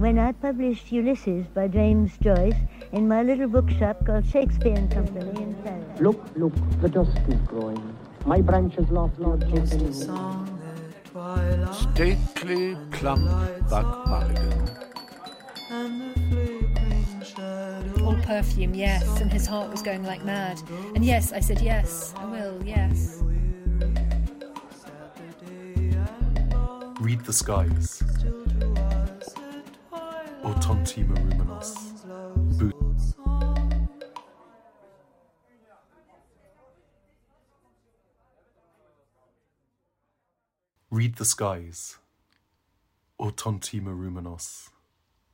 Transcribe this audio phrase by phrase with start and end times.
[0.00, 2.56] when I published Ulysses by James Joyce
[2.92, 6.00] in my little bookshop called Shakespeare and Company in Paris.
[6.00, 7.96] Look, look, the dusk is growing.
[8.24, 9.92] My branches lost Lord Jason.
[11.92, 13.28] Stately, plump
[13.68, 14.70] Buck Mulligan.
[18.02, 20.62] All perfume, yes, and his heart was going like mad.
[20.94, 23.22] And yes, I said yes, I will, yes.
[27.00, 28.02] Read the skies.
[30.70, 31.74] Rumenos.
[32.56, 33.14] Boots.
[40.90, 41.98] Read the skies.
[43.18, 44.68] Or Tontima Rumenos.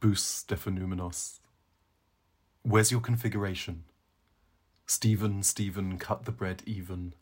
[0.00, 1.40] Bus Stephanumenos.
[2.62, 3.84] Where's your configuration?
[4.86, 7.12] Stephen, Stephen, cut the bread even.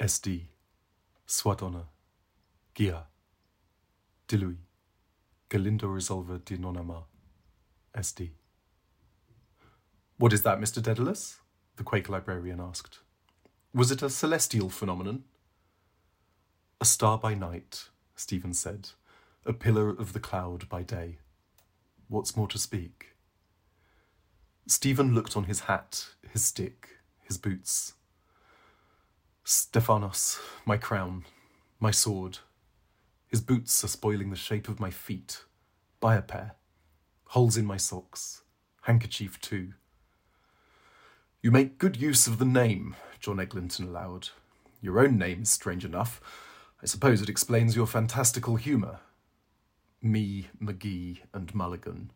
[0.00, 0.46] SD.
[1.26, 1.84] Swadonna.
[2.74, 3.06] Gia.
[4.28, 4.65] Dilui.
[5.48, 7.04] Galindo Resolver di Nonama.
[7.96, 8.30] SD.
[10.18, 10.82] What is that, Mr.
[10.82, 11.36] Dedalus?
[11.76, 12.98] The Quaker librarian asked.
[13.72, 15.22] Was it a celestial phenomenon?
[16.80, 18.90] A star by night, Stephen said,
[19.44, 21.18] a pillar of the cloud by day.
[22.08, 23.14] What's more to speak?
[24.66, 26.88] Stephen looked on his hat, his stick,
[27.22, 27.94] his boots.
[29.44, 31.24] Stephanos, my crown,
[31.78, 32.38] my sword.
[33.28, 35.42] His boots are spoiling the shape of my feet.
[36.00, 36.56] Buy a pair.
[37.28, 38.42] Holes in my socks.
[38.82, 39.72] Handkerchief too.
[41.42, 44.28] You make good use of the name, John Eglinton allowed.
[44.80, 46.20] Your own name is strange enough.
[46.82, 49.00] I suppose it explains your fantastical humour.
[50.02, 52.10] Me, Magee, and Mulligan.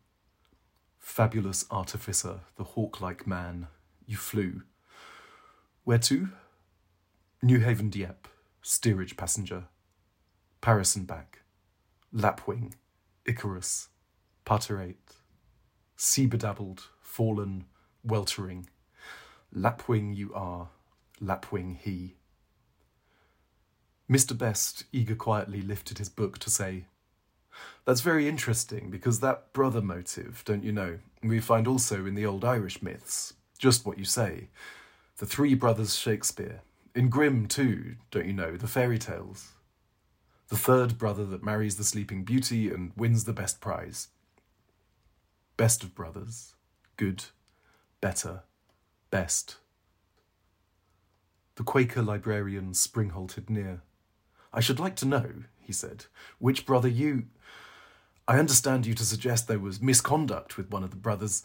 [0.99, 3.67] Fabulous artificer, the hawk like man,
[4.05, 4.61] you flew.
[5.83, 6.29] Where to?
[7.43, 8.29] Newhaven Dieppe,
[8.61, 9.65] steerage passenger.
[10.61, 11.39] Paris and back.
[12.13, 12.75] Lapwing,
[13.25, 13.89] Icarus,
[14.45, 14.97] Pater ait.
[15.95, 17.65] Sea bedabbled, fallen,
[18.05, 18.67] weltering.
[19.53, 20.69] Lapwing you are,
[21.19, 22.15] lapwing he.
[24.09, 24.37] Mr.
[24.37, 26.85] Best, eager quietly, lifted his book to say,
[27.85, 32.25] That's very interesting because that brother motive, don't you know, we find also in the
[32.25, 33.33] old Irish myths.
[33.59, 34.49] Just what you say.
[35.17, 36.61] The three brothers Shakespeare.
[36.95, 39.51] In Grimm, too, don't you know, the fairy tales.
[40.51, 44.09] The third brother that marries the Sleeping Beauty and wins the best prize.
[45.55, 46.55] Best of brothers.
[46.97, 47.23] Good.
[48.01, 48.41] Better.
[49.11, 49.55] Best.
[51.55, 53.81] The Quaker librarian spring-halted near.
[54.51, 55.31] I should like to know,
[55.61, 56.07] he said,
[56.37, 57.27] which brother you.
[58.27, 61.43] I understand you to suggest there was misconduct with one of the brothers,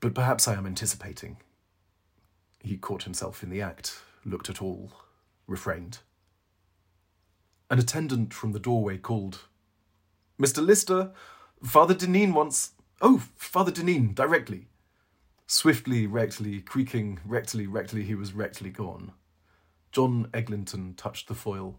[0.00, 1.38] but perhaps I am anticipating.
[2.60, 4.92] He caught himself in the act, looked at all,
[5.46, 6.00] refrained.
[7.70, 9.40] An attendant from the doorway called,
[10.40, 10.64] Mr.
[10.64, 11.12] Lyster,
[11.62, 12.72] Father Dineen wants.
[13.00, 14.68] Oh, Father Dineen, directly.
[15.46, 19.12] Swiftly, rectly, creaking, rectally, rectly, he was rectly gone.
[19.92, 21.78] John Eglinton touched the foil.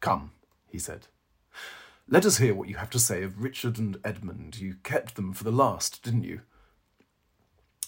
[0.00, 0.32] Come,
[0.68, 1.06] he said.
[2.08, 4.58] Let us hear what you have to say of Richard and Edmund.
[4.58, 6.40] You kept them for the last, didn't you?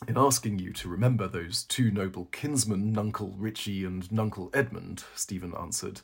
[0.06, 5.55] In asking you to remember those two noble kinsmen, Nuncle Richie and Nuncle Edmund, Stephen
[5.59, 6.00] answered,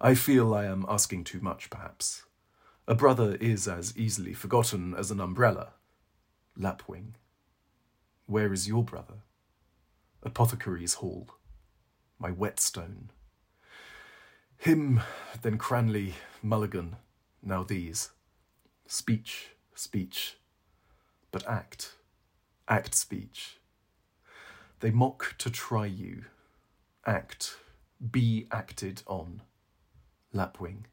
[0.00, 2.22] I feel I am asking too much, perhaps.
[2.86, 5.72] A brother is as easily forgotten as an umbrella.
[6.56, 7.16] Lapwing.
[8.26, 9.24] Where is your brother?
[10.22, 11.28] Apothecary's Hall.
[12.18, 13.10] My whetstone.
[14.56, 15.00] Him,
[15.42, 16.96] then Cranly, Mulligan,
[17.42, 18.10] now these.
[18.86, 20.36] Speech, speech.
[21.32, 21.94] But act,
[22.68, 23.58] act speech.
[24.78, 26.26] They mock to try you.
[27.04, 27.56] Act,
[28.12, 29.42] be acted on.
[30.32, 30.86] Lapwing.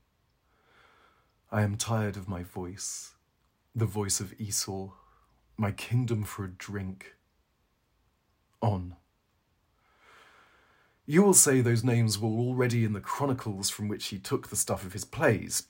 [1.52, 3.16] I am tired of my voice,
[3.76, 4.92] the voice of Esau,
[5.58, 7.16] my kingdom for a drink.
[8.62, 8.96] On.
[11.06, 14.56] You will say those names were already in the chronicles from which he took the
[14.56, 15.68] stuff of his plays.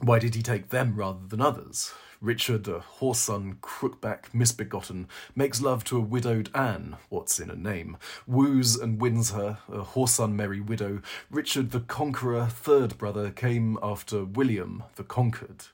[0.00, 1.92] Why did he take them rather than others?
[2.20, 7.96] Richard, a whoreson, crookback, misbegotten, makes love to a widowed Anne, what's in a name,
[8.26, 11.02] woos and wins her, a whoreson merry widow.
[11.30, 15.66] Richard the Conqueror, third brother, came after William the Conquered.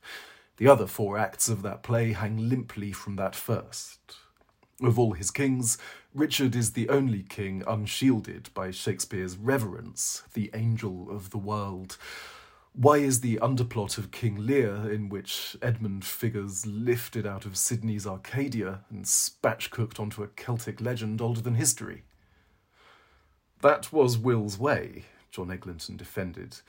[0.56, 3.99] The other four acts of that play hang limply from that first.
[4.82, 5.79] Of all his kings,
[6.15, 11.97] Richard is the only king unshielded by Shakespeare's reverence, the angel of the world.
[12.76, 18.05] Why is the underplot of King Lear, in which Edmund figures lifted out of Sidney's
[18.05, 22.03] Arcadia and spatch-cocked onto a Celtic legend older than history?
[23.61, 26.62] That was Will's way, John Eglinton defended.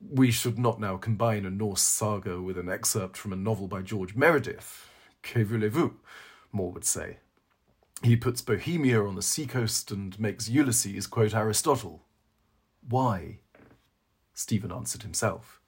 [0.00, 3.82] We should not now combine a Norse saga with an excerpt from a novel by
[3.82, 4.90] George Meredith.
[5.22, 5.94] Que voulez-vous?
[6.50, 7.18] Moore would say.
[8.02, 12.02] He puts Bohemia on the seacoast and makes Ulysses quote Aristotle.
[12.88, 13.38] Why?
[14.38, 15.60] Stephen answered himself.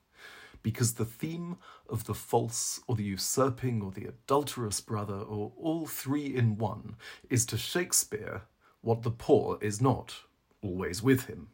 [0.62, 1.56] Because the theme
[1.88, 6.94] of the false or the usurping or the adulterous brother, or all three in one,
[7.28, 8.42] is to Shakespeare
[8.80, 10.20] what the poor is not,
[10.62, 11.48] always with him.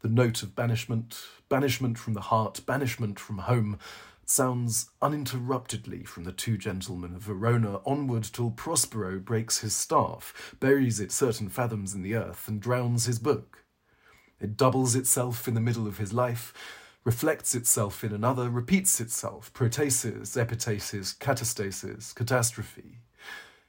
[0.00, 3.78] The note of banishment, banishment from the heart, banishment from home,
[4.24, 10.98] sounds uninterruptedly from the two gentlemen of Verona onward till Prospero breaks his staff, buries
[10.98, 13.62] it certain fathoms in the earth, and drowns his book.
[14.40, 16.54] It doubles itself in the middle of his life,
[17.04, 22.98] reflects itself in another, repeats itself, protasis, epitasis, catastasis, catastrophe.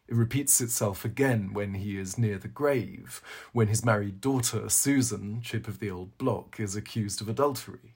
[0.08, 3.22] It repeats itself again when he is near the grave,
[3.54, 7.94] when his married daughter, Susan, chip of the old block, is accused of adultery.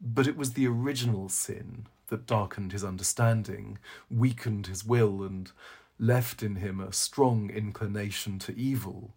[0.00, 3.78] But it was the original sin that darkened his understanding,
[4.10, 5.50] weakened his will, and
[5.98, 9.14] left in him a strong inclination to evil.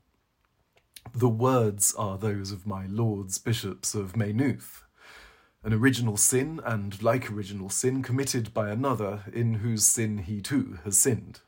[1.11, 4.83] The words are those of my lords bishops of Maynooth.
[5.63, 10.79] An original sin, and like original sin, committed by another, in whose sin he too
[10.83, 11.41] has sinned.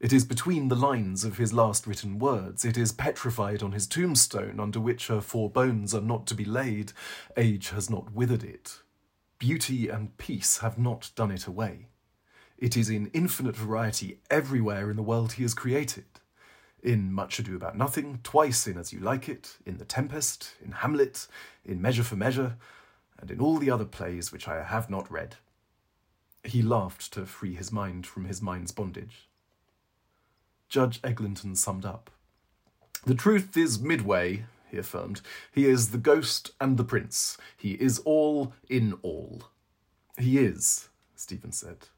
[0.00, 2.64] It is between the lines of his last written words.
[2.64, 6.44] It is petrified on his tombstone, under which her four bones are not to be
[6.44, 6.92] laid.
[7.36, 8.80] Age has not withered it.
[9.38, 11.86] Beauty and peace have not done it away.
[12.58, 16.04] It is in infinite variety everywhere in the world he has created.
[16.84, 20.70] In Much Ado About Nothing, twice in As You Like It, in The Tempest, in
[20.70, 21.26] Hamlet,
[21.64, 22.56] in Measure for Measure,
[23.18, 25.36] and in all the other plays which I have not read.
[26.44, 29.30] He laughed to free his mind from his mind's bondage.
[30.68, 32.10] Judge Eglinton summed up.
[33.06, 35.22] The truth is midway, he affirmed.
[35.52, 37.38] He is the ghost and the prince.
[37.56, 39.44] He is all in all.
[40.18, 41.88] He is, Stephen said.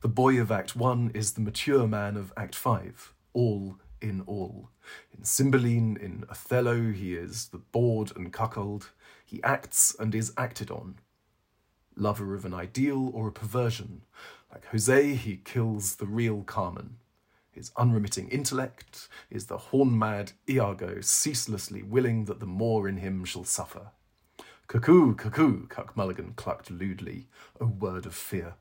[0.00, 4.70] The boy of Act One is the mature man of Act Five, all in all.
[5.16, 8.90] In Cymbeline, in Othello, he is the bawd and cuckold.
[9.24, 10.96] He acts and is acted on.
[11.96, 14.02] Lover of an ideal or a perversion.
[14.50, 16.96] Like Jose, he kills the real Carmen.
[17.52, 23.24] His unremitting intellect is the horn mad Iago, ceaselessly willing that the more in him
[23.24, 23.92] shall suffer.
[24.68, 27.28] Cuckoo, cuckoo, Cuck Mulligan clucked lewdly,
[27.60, 28.54] a word of fear.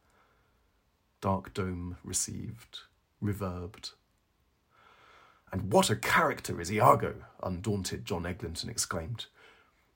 [1.21, 2.79] Dark Dome received,
[3.23, 3.91] reverbed.
[5.51, 9.25] And what a character is Iago, undaunted John Eglinton exclaimed.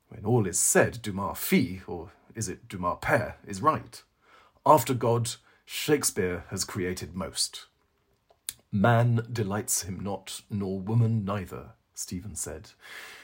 [0.10, 4.04] When all is said, Dumas fils, or is it Dumas père, is right.
[4.66, 5.32] After God,
[5.66, 7.66] Shakespeare has created most.
[8.72, 12.72] Man delights him not, nor woman neither, Stephen said.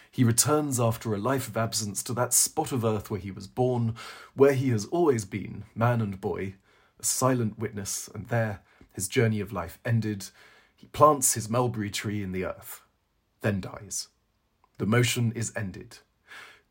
[0.09, 3.47] He returns after a life of absence to that spot of earth where he was
[3.47, 3.95] born,
[4.33, 6.55] where he has always been, man and boy,
[6.99, 8.61] a silent witness, and there,
[8.93, 10.27] his journey of life ended,
[10.81, 12.81] he plants his mulberry tree in the earth,
[13.41, 14.07] then dies.
[14.79, 15.99] The motion is ended.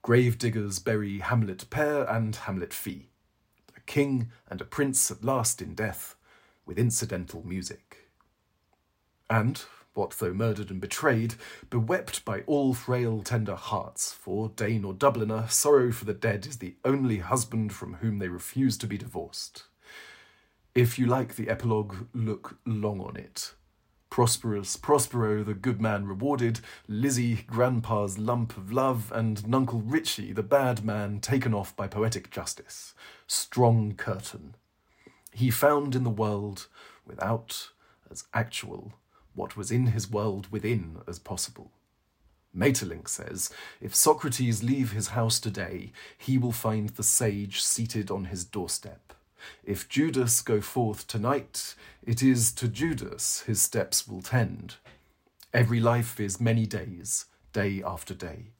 [0.03, 3.05] Grave diggers bury Hamlet père and Hamlet fils,
[3.77, 6.17] a king and a prince at last in death,
[6.67, 8.11] with incidental music
[9.31, 9.63] and,
[9.95, 11.37] what though murdered and betrayed,
[11.71, 16.59] bewept by all frail tender hearts, for Dane or Dubliner, sorrow for the dead is
[16.59, 19.65] the only husband from whom they refuse to be divorced.
[20.75, 23.55] If you like the epilogue, look long on it.
[24.11, 30.43] Prosperous Prospero, the good man rewarded, Lizzie, grandpa's lump of love, and Nuncle Richie, the
[30.43, 32.93] bad man, taken off by poetic justice.
[33.29, 34.57] Strong curtain.
[35.33, 36.67] He found in the world,
[37.07, 37.71] without
[38.11, 38.95] as actual
[39.35, 41.71] what was in his world within as possible.
[42.53, 43.51] Maeterlinck says
[43.81, 49.15] if Socrates leave his house today, he will find the sage seated on his doorstep.
[49.65, 54.77] If Judas go forth tonight, it is to Judas his steps will tend.
[55.53, 58.53] Every life is many days, day after day.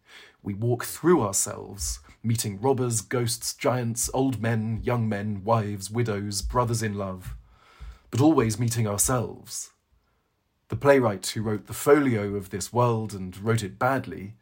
[0.43, 6.83] We walk through ourselves, meeting robbers, ghosts, giants, old men, young men, wives, widows, brothers
[6.83, 7.37] in love,
[8.11, 9.71] but always meeting ourselves,
[10.69, 14.35] the playwright who wrote the folio of this world and wrote it badly,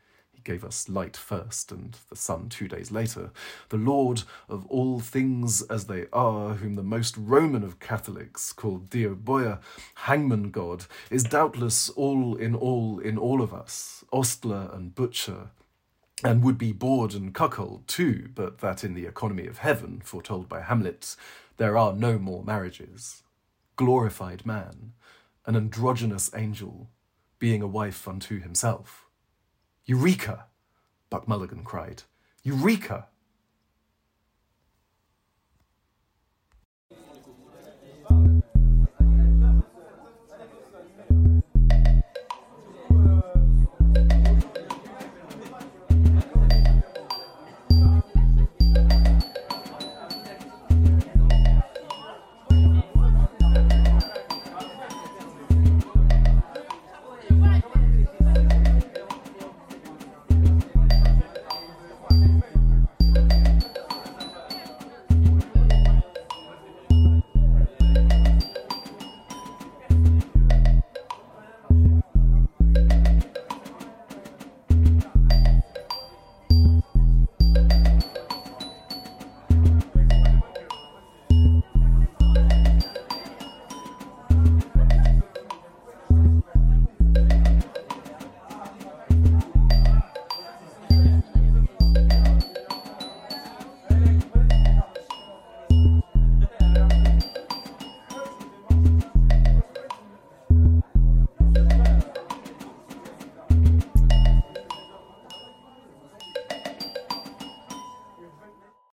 [0.48, 3.30] gave us light first and the sun two days later,
[3.68, 8.88] the Lord of all things as they are, whom the most Roman of Catholics called
[8.88, 9.58] Dio Boia,
[9.94, 15.50] hangman god, is doubtless all in all in all of us, ostler and butcher,
[16.24, 20.48] and would be bawd and cuckold too, but that in the economy of heaven, foretold
[20.48, 21.14] by Hamlet,
[21.58, 23.22] there are no more marriages.
[23.76, 24.94] Glorified man,
[25.44, 26.88] an androgynous angel,
[27.38, 29.07] being a wife unto himself.
[29.88, 30.48] Eureka!
[31.08, 32.02] Buck Mulligan cried.
[32.44, 33.08] Eureka!